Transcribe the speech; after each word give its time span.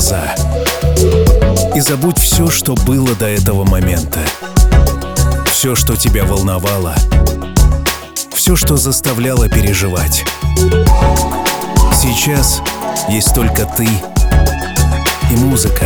Глаза 0.00 0.34
и 1.74 1.80
забудь 1.80 2.18
все, 2.18 2.48
что 2.48 2.74
было 2.74 3.14
до 3.16 3.26
этого 3.26 3.66
момента. 3.68 4.20
Все, 5.44 5.74
что 5.74 5.94
тебя 5.94 6.24
волновало. 6.24 6.94
Все, 8.34 8.56
что 8.56 8.78
заставляло 8.78 9.46
переживать. 9.50 10.24
Сейчас 11.92 12.62
есть 13.10 13.34
только 13.34 13.66
ты 13.66 13.86
и 15.30 15.36
музыка. 15.36 15.84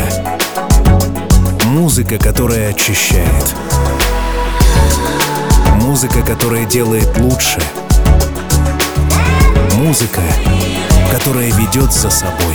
Музыка, 1.65 2.17
которая 2.19 2.71
очищает. 2.71 3.55
Музыка, 5.81 6.23
которая 6.23 6.67
делает 6.67 7.19
лучше. 7.19 7.61
Музыка, 9.73 10.23
которая 11.11 11.51
ведет 11.51 11.93
за 11.93 12.11
собой. 12.11 12.55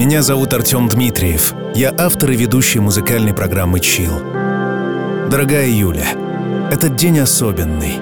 Меня 0.00 0.22
зовут 0.22 0.54
Артем 0.54 0.88
Дмитриев. 0.88 1.52
Я 1.74 1.94
автор 1.94 2.30
и 2.30 2.34
ведущий 2.34 2.80
музыкальной 2.80 3.34
программы 3.34 3.80
«Чил». 3.80 4.18
Дорогая 5.30 5.68
Юля, 5.68 6.06
этот 6.72 6.96
день 6.96 7.18
особенный. 7.18 7.98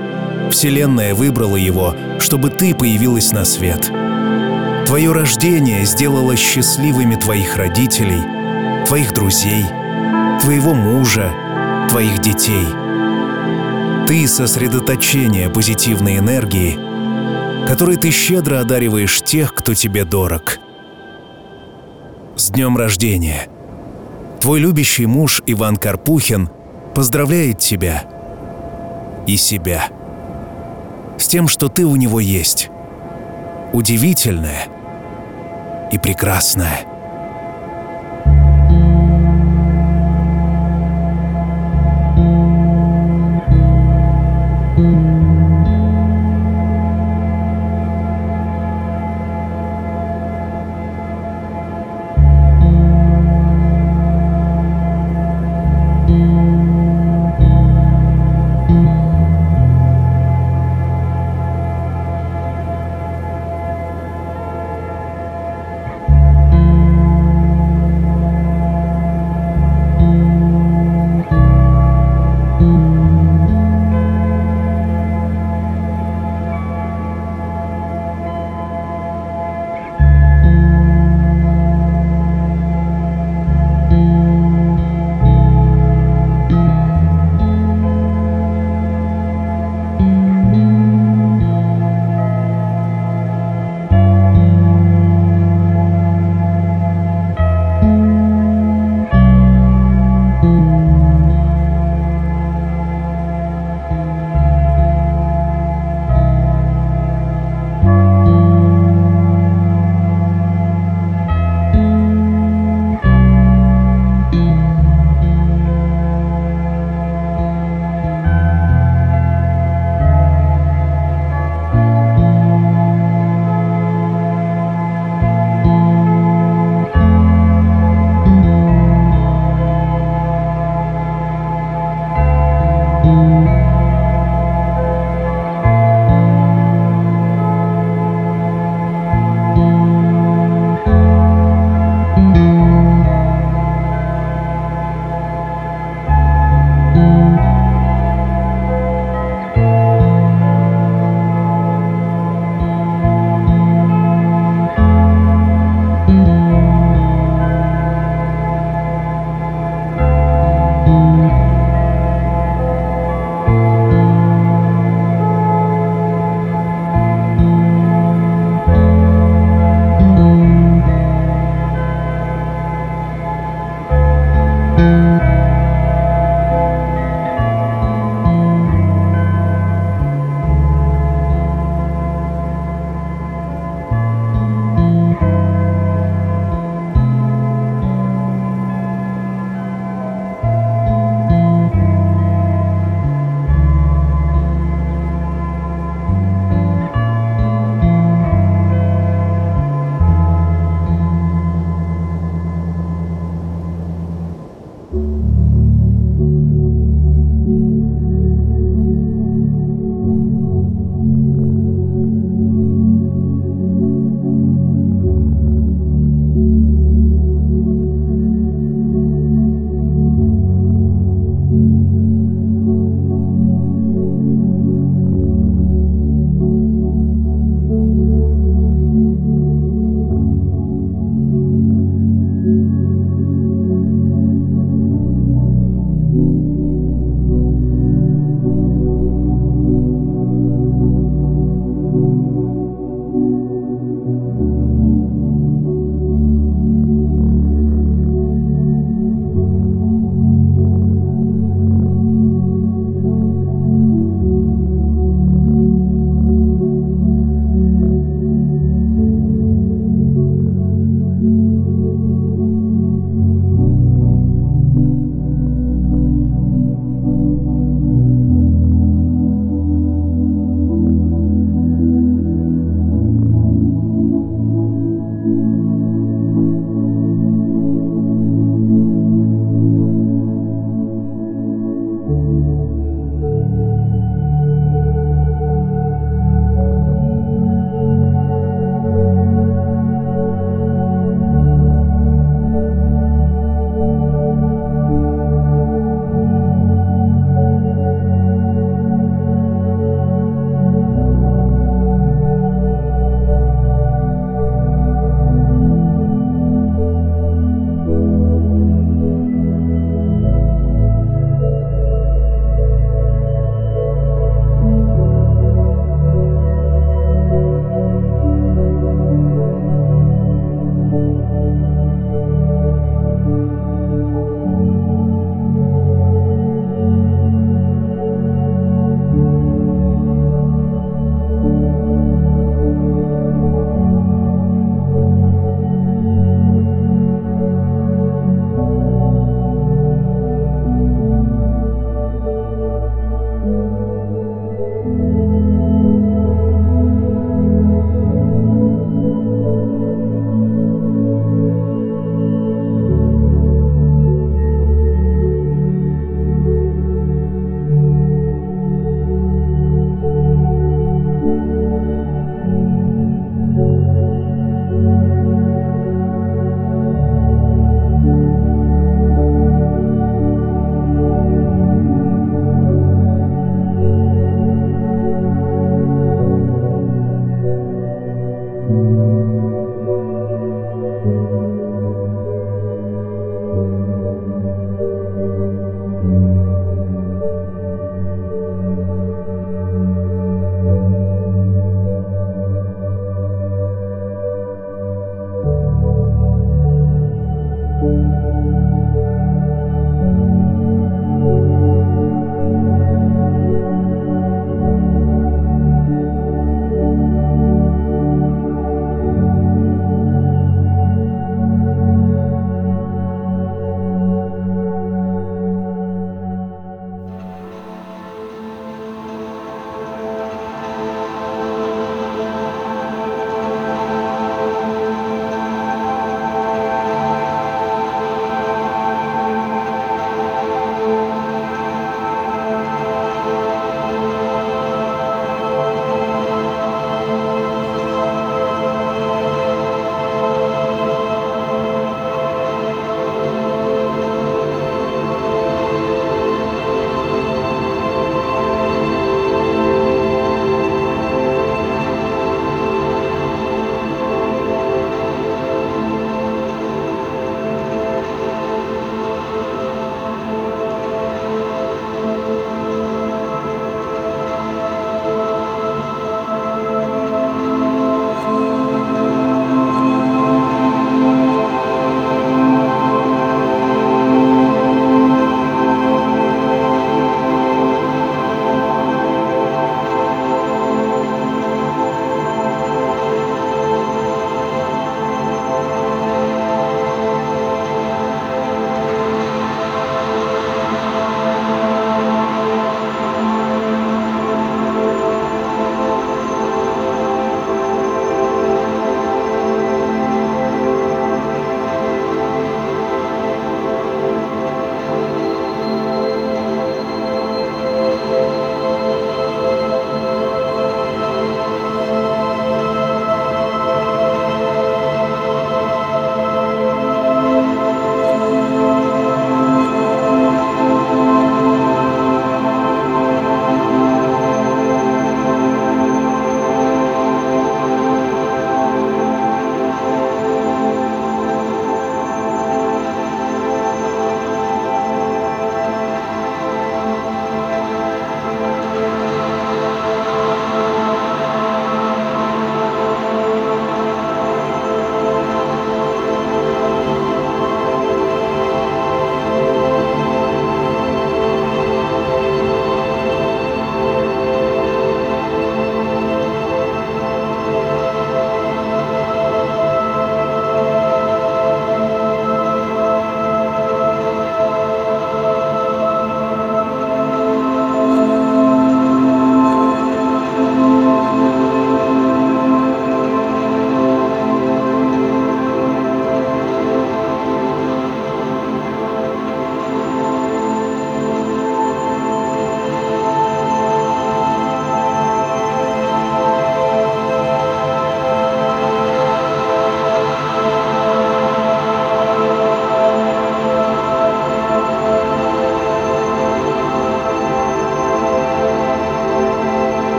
Вселенная 0.52 1.12
выбрала 1.12 1.56
его, 1.56 1.96
чтобы 2.20 2.50
ты 2.50 2.72
появилась 2.72 3.32
на 3.32 3.44
свет. 3.44 3.90
Твое 4.86 5.10
рождение 5.10 5.84
сделало 5.84 6.36
счастливыми 6.36 7.16
твоих 7.16 7.56
родителей, 7.56 8.22
твоих 8.86 9.12
друзей, 9.12 9.64
твоего 10.40 10.74
мужа, 10.74 11.32
твоих 11.90 12.20
детей. 12.20 12.68
Ты— 14.06 14.24
сосредоточение 14.28 15.50
позитивной 15.50 16.18
энергии, 16.18 16.78
которой 17.66 17.96
ты 17.96 18.12
щедро 18.12 18.60
одариваешь 18.60 19.20
тех, 19.20 19.52
кто 19.52 19.74
тебе 19.74 20.04
дорог. 20.04 20.60
С 22.48 22.50
днем 22.50 22.78
рождения! 22.78 23.46
Твой 24.40 24.60
любящий 24.60 25.04
муж 25.04 25.42
Иван 25.44 25.76
Карпухин 25.76 26.48
поздравляет 26.94 27.58
тебя 27.58 28.04
и 29.26 29.36
себя 29.36 29.88
с 31.18 31.28
тем, 31.28 31.46
что 31.46 31.68
ты 31.68 31.84
у 31.84 31.94
него 31.94 32.20
есть. 32.20 32.70
Удивительное 33.74 34.66
и 35.92 35.98
прекрасное. 35.98 36.87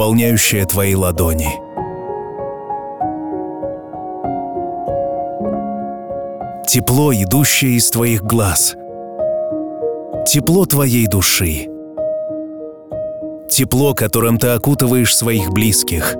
Тепло, 0.00 0.12
наполняющее 0.12 0.64
твои 0.64 0.94
ладони. 0.94 1.60
Тепло, 6.66 7.12
идущее 7.12 7.76
из 7.76 7.90
твоих 7.90 8.22
глаз. 8.22 8.76
Тепло 10.26 10.64
твоей 10.64 11.06
души. 11.06 11.66
Тепло, 13.50 13.94
которым 13.94 14.38
ты 14.38 14.48
окутываешь 14.48 15.14
своих 15.14 15.50
близких. 15.50 16.14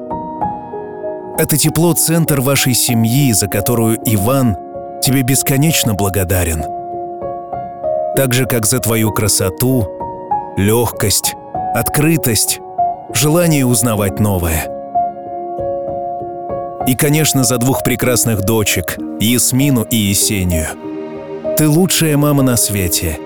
Это 1.39 1.57
тепло— 1.57 1.95
центр 1.95 2.41
вашей 2.41 2.75
семьи, 2.75 3.33
за 3.33 3.47
которую 3.47 3.97
Иван 4.05 4.57
тебе 5.01 5.23
бесконечно 5.23 5.95
благодарен. 5.95 6.63
Так 8.15 8.35
же, 8.35 8.45
как 8.45 8.67
за 8.67 8.81
твою 8.81 9.11
красоту, 9.13 9.87
легкость, 10.59 11.35
открытость, 11.75 12.61
желание 13.21 13.67
узнавать 13.67 14.19
новое. 14.19 14.67
И, 16.87 16.97
конечно, 16.97 17.45
за 17.45 17.59
двух 17.59 17.83
прекрасных 17.85 18.41
дочек, 18.41 18.97
Ясмину 19.21 19.83
и 19.83 19.97
Есению. 19.97 20.69
Ты 21.59 21.69
лучшая 21.69 22.17
мама 22.17 22.43
на 22.43 22.57
свете. 22.57 23.19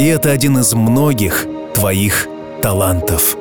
И 0.00 0.04
это 0.04 0.32
один 0.32 0.58
из 0.58 0.74
многих 0.74 1.46
твоих 1.72 2.26
талантов. 2.62 3.36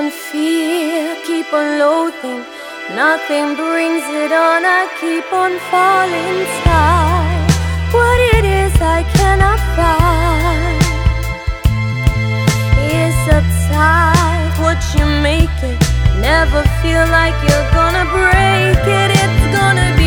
on 0.00 0.10
fear, 0.10 1.14
keep 1.26 1.52
on 1.52 1.78
loathing. 1.78 2.42
Nothing 3.04 3.54
brings 3.54 4.04
it 4.22 4.32
on, 4.32 4.60
I 4.64 4.82
keep 5.00 5.28
on 5.42 5.52
falling 5.70 6.40
tight. 6.64 7.50
What 7.94 8.18
it 8.36 8.44
is 8.62 8.74
I 8.80 9.00
cannot 9.18 9.60
find 9.76 10.80
is 13.00 13.18
upside 13.38 14.52
What 14.64 14.80
you 14.96 15.04
make 15.30 15.58
it, 15.70 15.78
never 16.30 16.62
feel 16.80 17.04
like 17.18 17.36
you're 17.46 17.70
gonna 17.78 18.06
break 18.16 18.82
it. 19.00 19.10
It's 19.22 19.42
gonna 19.56 19.99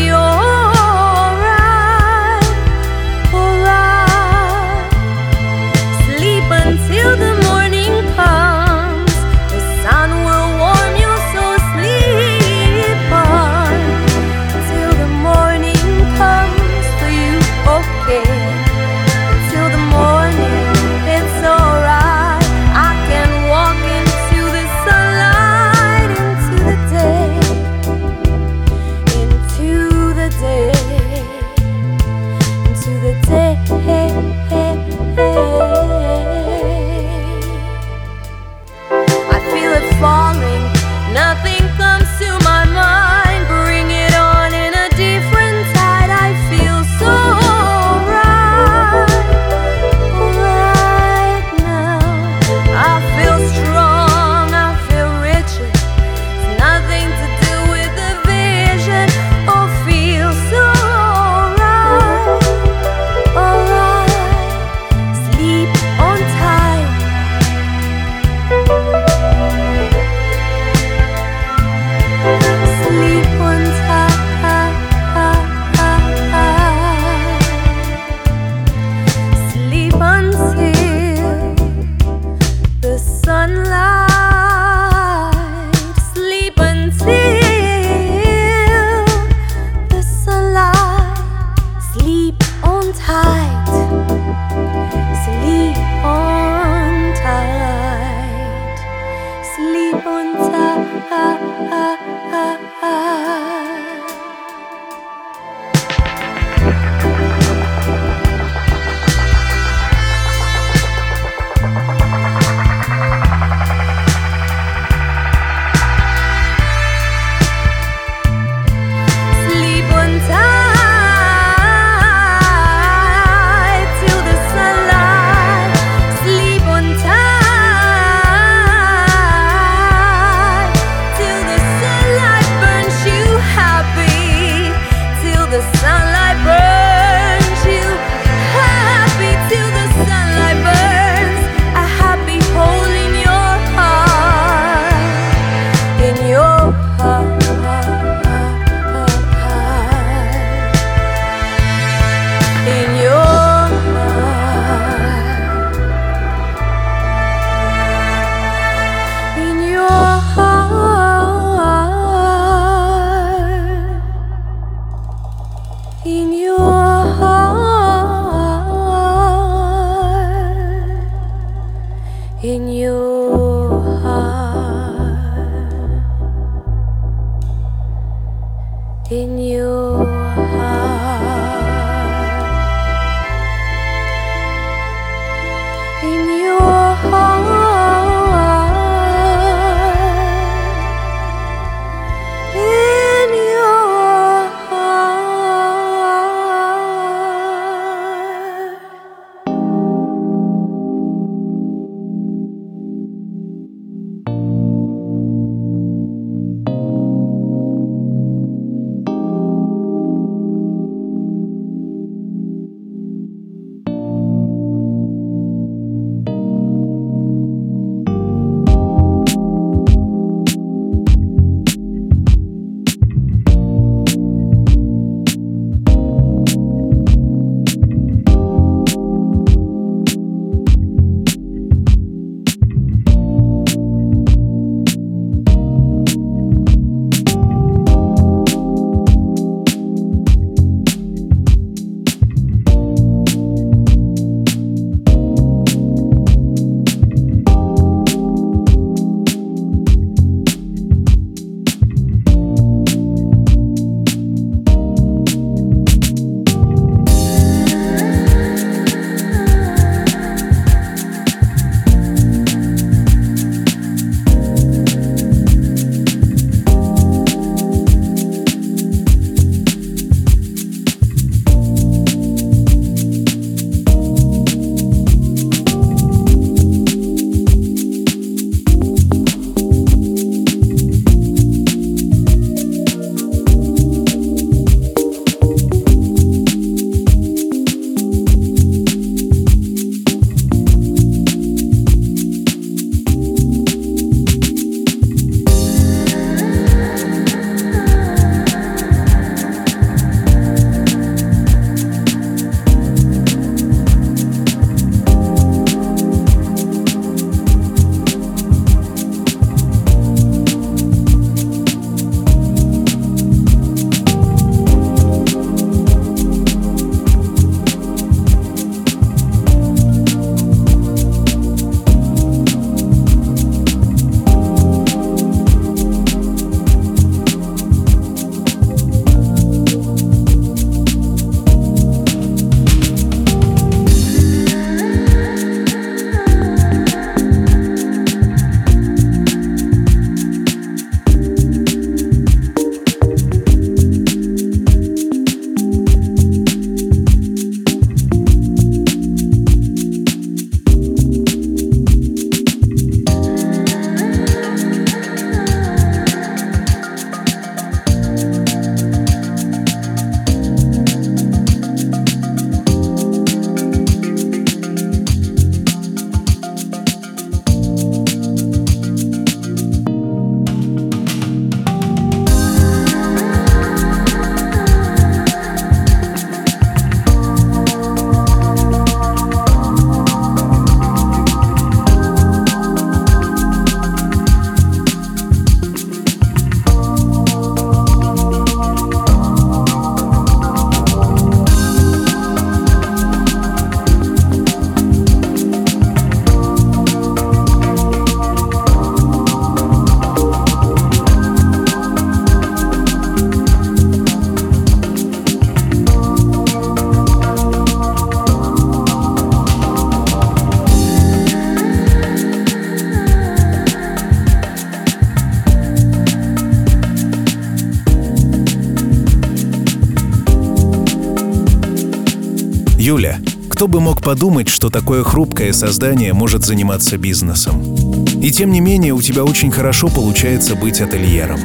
Юля, 422.94 423.20
кто 423.50 423.68
бы 423.68 423.80
мог 423.80 424.04
подумать, 424.04 424.50
что 424.50 424.70
такое 424.70 425.04
хрупкое 425.04 425.52
создание 425.52 426.14
может 426.14 426.46
заниматься 426.46 427.00
бизнесом? 427.00 428.06
И 428.22 428.30
тем 428.30 428.52
не 428.52 428.60
менее, 428.60 428.94
у 428.94 429.02
тебя 429.02 429.24
очень 429.24 429.50
хорошо 429.50 429.88
получается 429.88 430.54
быть 430.54 430.80
ательером. 430.80 431.40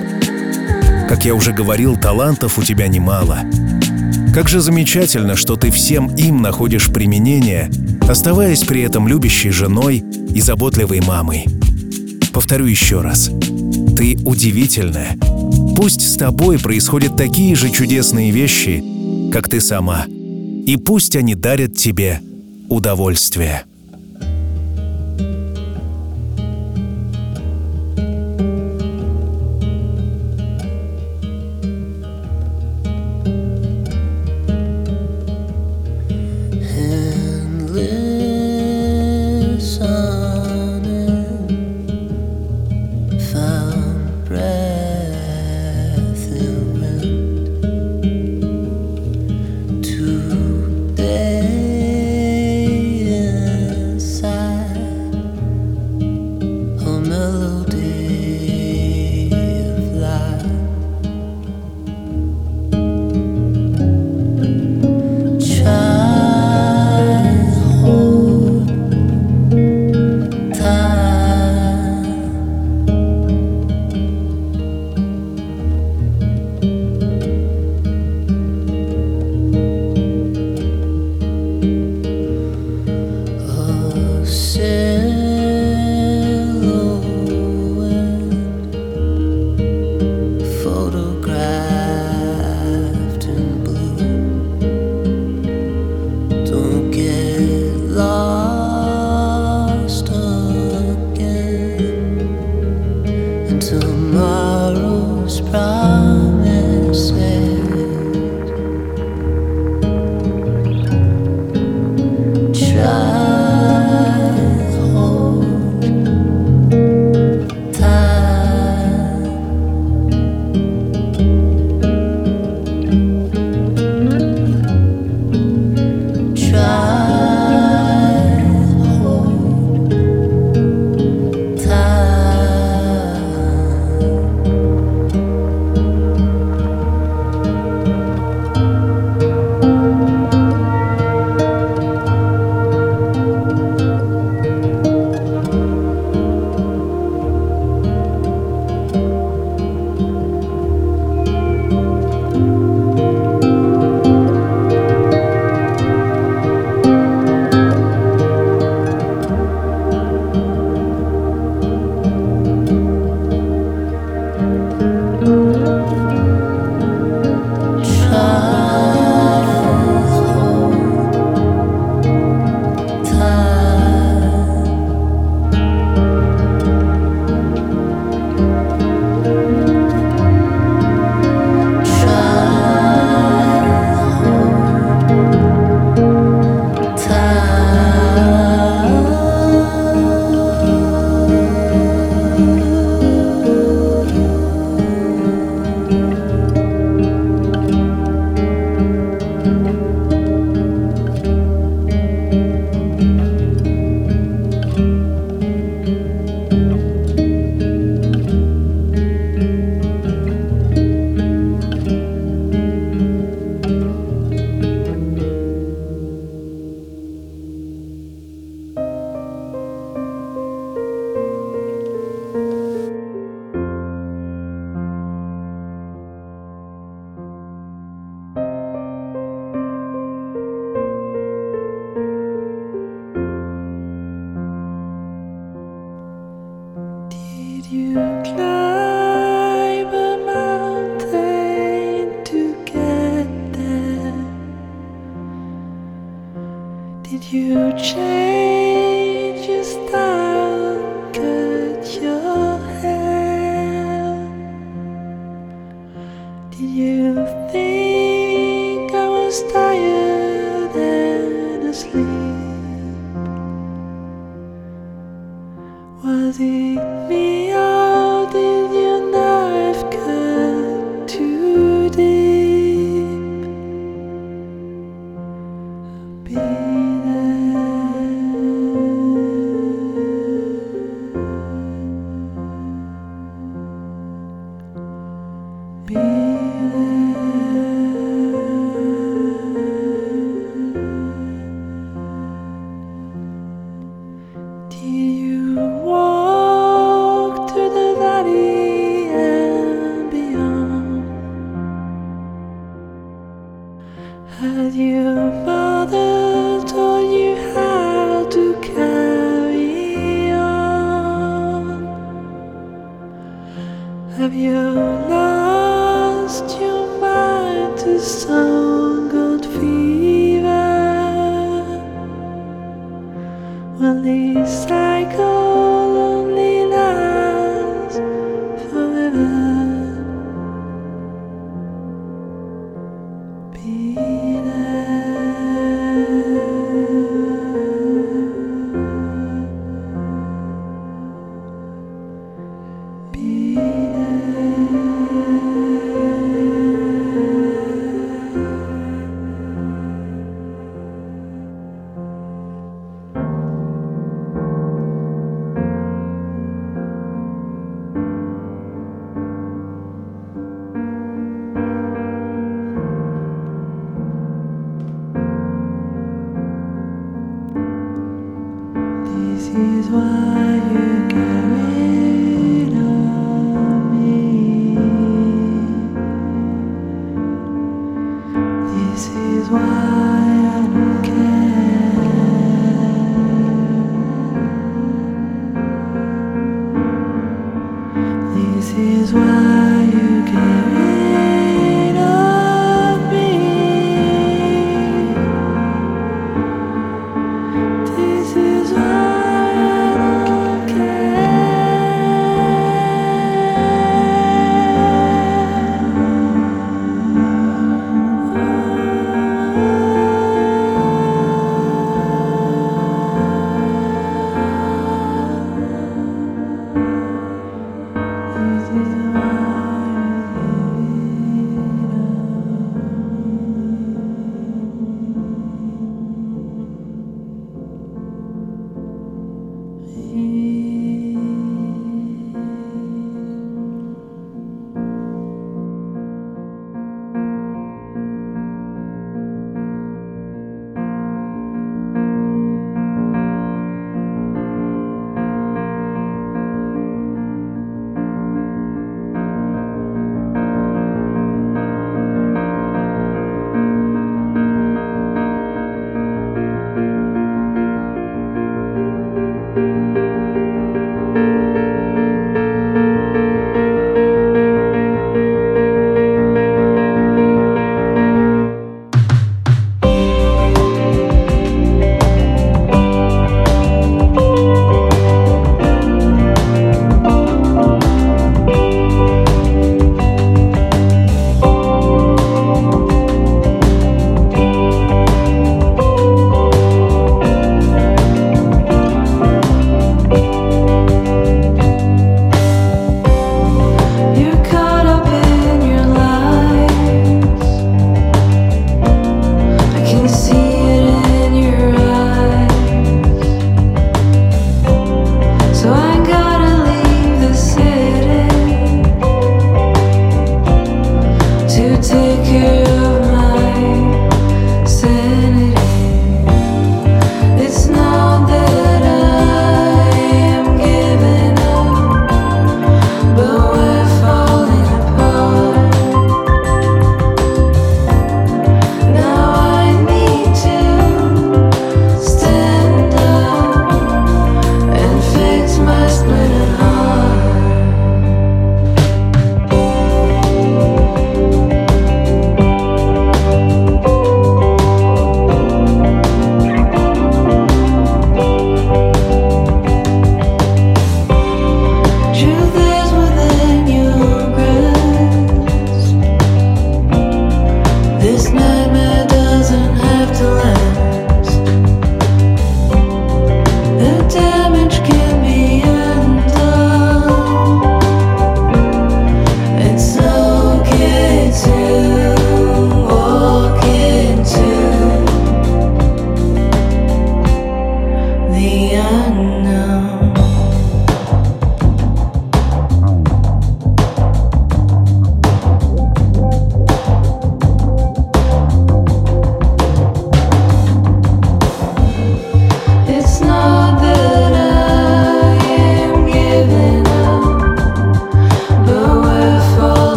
Как 1.09 1.25
я 1.25 1.35
уже 1.35 1.53
говорил, 1.53 1.97
талантов 1.97 2.59
у 2.59 2.63
тебя 2.63 2.87
немало. 2.87 3.39
Как 4.35 4.47
же 4.47 4.61
замечательно, 4.61 5.37
что 5.37 5.57
ты 5.57 5.71
всем 5.71 6.15
им 6.17 6.43
находишь 6.43 6.89
применение, 6.89 7.71
оставаясь 8.07 8.65
при 8.65 8.83
этом 8.83 9.09
любящей 9.09 9.49
женой 9.49 10.05
и 10.35 10.43
заботливой 10.43 11.01
мамой. 11.01 11.47
Повторю 12.31 12.67
еще 12.67 13.01
раз. 13.01 13.31
Ты 13.97 14.19
удивительная. 14.27 15.17
Пусть 15.75 16.03
с 16.03 16.19
тобой 16.19 16.59
происходят 16.59 17.17
такие 17.17 17.55
же 17.55 17.71
чудесные 17.71 18.33
вещи, 18.33 18.85
как 19.33 19.49
ты 19.49 19.63
сама. 19.63 20.05
И 20.69 20.77
пусть 20.77 21.17
они 21.17 21.35
дарят 21.35 21.79
тебе 21.79 22.21
удовольствие. 22.69 23.65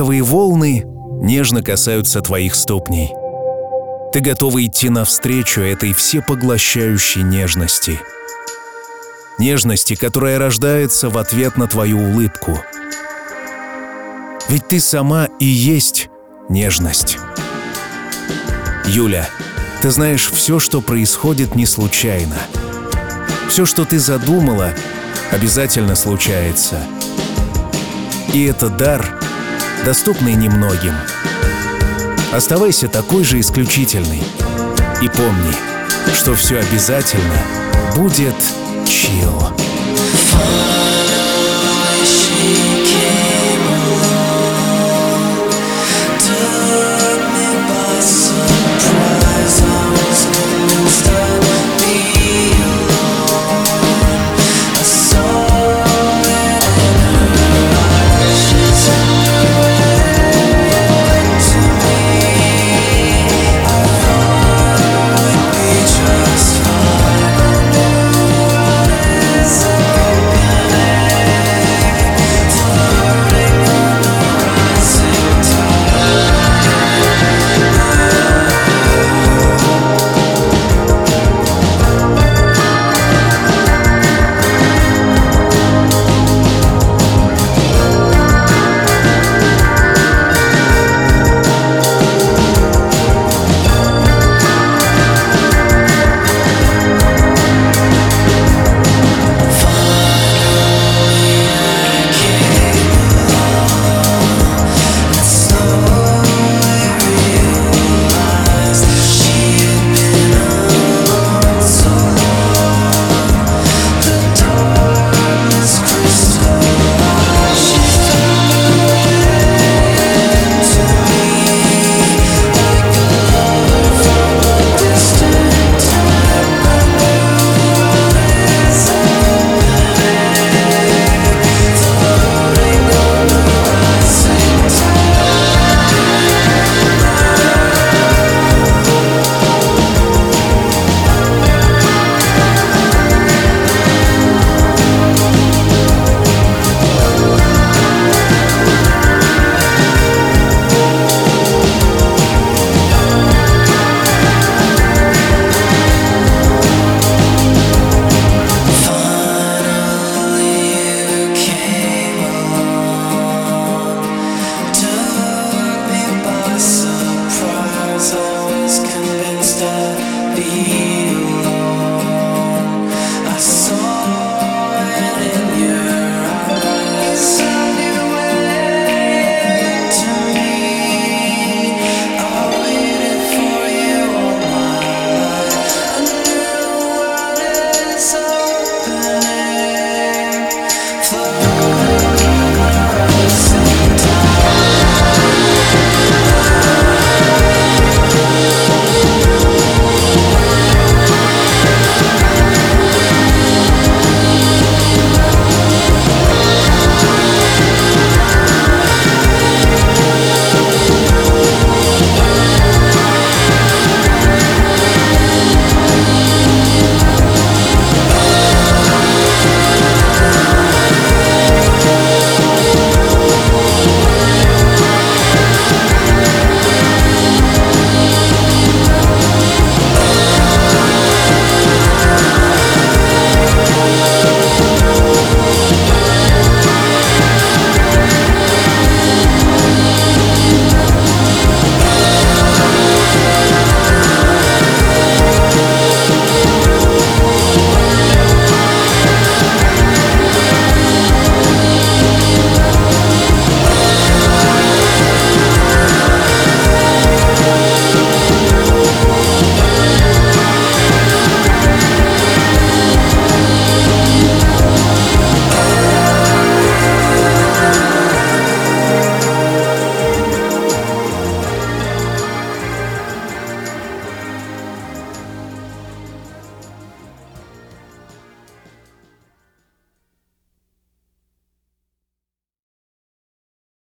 Ласковые 0.00 0.22
волны 0.22 0.84
нежно 1.20 1.62
касаются 1.62 2.22
твоих 2.22 2.54
ступней. 2.54 3.12
Ты 4.14 4.20
готова 4.20 4.64
идти 4.64 4.88
навстречу 4.88 5.60
этой 5.60 5.92
всепоглощающей 5.92 7.20
нежности. 7.22 8.00
Нежности, 9.38 9.96
которая 9.96 10.38
рождается 10.38 11.10
в 11.10 11.18
ответ 11.18 11.58
на 11.58 11.66
твою 11.66 11.98
улыбку. 11.98 12.58
Ведь 14.48 14.68
ты 14.68 14.80
сама 14.80 15.28
и 15.38 15.44
есть 15.44 16.08
нежность. 16.48 17.18
Юля, 18.86 19.28
ты 19.82 19.90
знаешь, 19.90 20.30
все, 20.30 20.58
что 20.58 20.80
происходит, 20.80 21.56
не 21.56 21.66
случайно. 21.66 22.38
Все, 23.50 23.66
что 23.66 23.84
ты 23.84 23.98
задумала, 23.98 24.70
обязательно 25.30 25.94
случается. 25.94 26.78
И 28.32 28.44
это 28.44 28.70
дар, 28.70 29.19
доступный 29.84 30.34
немногим. 30.34 30.94
Оставайся 32.32 32.88
такой 32.88 33.24
же 33.24 33.40
исключительной. 33.40 34.22
И 35.02 35.08
помни, 35.08 35.54
что 36.14 36.34
все 36.34 36.58
обязательно 36.58 37.36
будет 37.96 38.36
чил. 38.86 39.50
surprise, 42.00 42.79